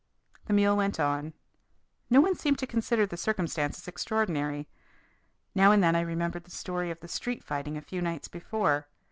[0.45, 1.33] The meal went on.
[2.09, 4.67] No one seemed to consider the circumstances extraordinary.
[5.53, 8.87] Now and then I remembered the story of the street fighting a few nights before.